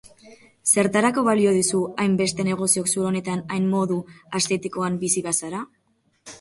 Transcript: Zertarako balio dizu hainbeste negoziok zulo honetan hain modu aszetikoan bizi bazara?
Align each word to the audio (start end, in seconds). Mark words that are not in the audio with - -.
Zertarako 0.69 1.23
balio 1.27 1.51
dizu 1.57 1.81
hainbeste 2.05 2.47
negoziok 2.49 2.91
zulo 2.95 3.05
honetan 3.11 3.45
hain 3.59 3.71
modu 3.77 4.01
aszetikoan 4.41 5.01
bizi 5.07 5.27
bazara? 5.31 5.65